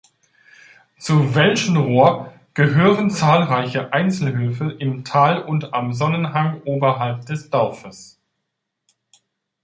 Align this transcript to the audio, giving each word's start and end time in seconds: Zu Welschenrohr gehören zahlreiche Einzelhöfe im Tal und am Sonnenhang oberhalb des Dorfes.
Zu 0.97 1.35
Welschenrohr 1.35 2.33
gehören 2.55 3.11
zahlreiche 3.11 3.93
Einzelhöfe 3.93 4.71
im 4.71 5.05
Tal 5.05 5.43
und 5.43 5.75
am 5.75 5.93
Sonnenhang 5.93 6.63
oberhalb 6.63 7.27
des 7.27 7.51
Dorfes. 7.51 8.19